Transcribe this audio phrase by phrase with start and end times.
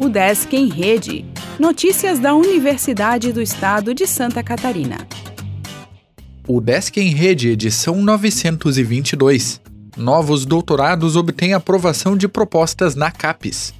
[0.00, 1.24] O Desk em Rede.
[1.58, 5.06] Notícias da Universidade do Estado de Santa Catarina.
[6.48, 9.60] O Desk em Rede, edição 922.
[9.96, 13.72] Novos doutorados obtêm aprovação de propostas na CAPES.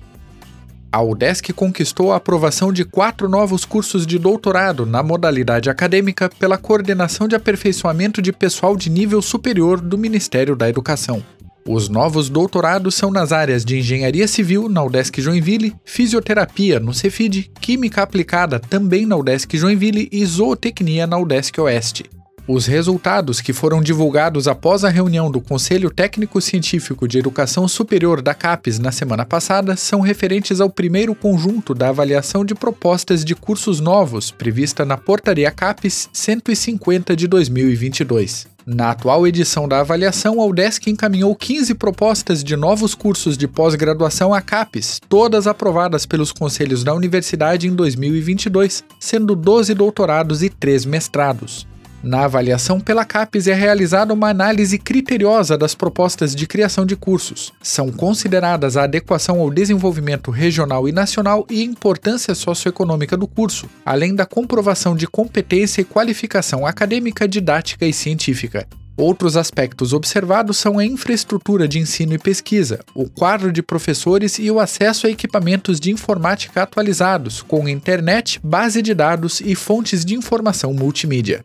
[0.95, 6.57] A UDESC conquistou a aprovação de quatro novos cursos de doutorado na modalidade acadêmica pela
[6.57, 11.21] Coordenação de Aperfeiçoamento de Pessoal de Nível Superior do Ministério da Educação.
[11.67, 17.51] Os novos doutorados são nas áreas de Engenharia Civil, na UDESC Joinville, Fisioterapia, no Cefid,
[17.59, 22.05] Química Aplicada, também na UDESC Joinville e Zootecnia, na UDESC Oeste.
[22.47, 28.21] Os resultados que foram divulgados após a reunião do Conselho Técnico Científico de Educação Superior
[28.21, 33.35] da CAPES na semana passada são referentes ao primeiro conjunto da avaliação de propostas de
[33.35, 38.54] cursos novos prevista na Portaria CAPES 150 de 2022.
[38.67, 44.33] Na atual edição da avaliação, a UDESC encaminhou 15 propostas de novos cursos de pós-graduação
[44.33, 50.87] a CAPES, todas aprovadas pelos conselhos da universidade em 2022, sendo 12 doutorados e 3
[50.87, 51.67] mestrados.
[52.05, 57.51] Na avaliação pela CAPES é realizada uma análise criteriosa das propostas de criação de cursos.
[57.63, 64.15] São consideradas a adequação ao desenvolvimento regional e nacional e importância socioeconômica do curso, além
[64.15, 68.67] da comprovação de competência e qualificação acadêmica, didática e científica.
[68.99, 74.51] Outros aspectos observados são a infraestrutura de ensino e pesquisa, o quadro de professores e
[74.51, 80.15] o acesso a equipamentos de informática atualizados, com internet, base de dados e fontes de
[80.15, 81.43] informação multimídia.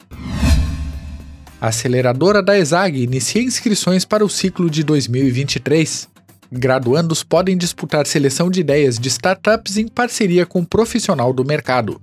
[1.62, 6.08] A aceleradora da ESAG inicia inscrições para o ciclo de 2023.
[6.50, 12.02] Graduandos podem disputar seleção de ideias de startups em parceria com um profissional do mercado.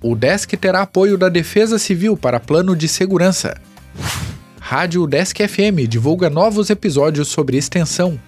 [0.00, 3.60] O Desk terá apoio da Defesa Civil para plano de segurança.
[4.60, 8.18] Rádio Desk FM divulga novos episódios sobre extensão.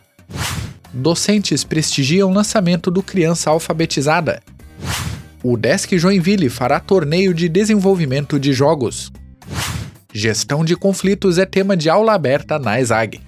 [0.93, 4.43] Docentes prestigiam o lançamento do Criança Alfabetizada.
[5.45, 9.13] O Desk Joinville fará torneio de desenvolvimento de jogos.
[10.17, 13.21] Gestão de conflitos é tema de aula aberta na ESAG.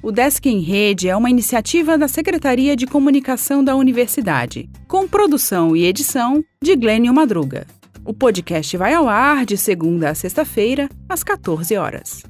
[0.00, 5.74] O Desk em Rede é uma iniciativa da Secretaria de Comunicação da Universidade, com produção
[5.74, 7.66] e edição de Glênio Madruga.
[8.04, 12.22] O podcast vai ao ar de segunda a sexta-feira, às 14 horas.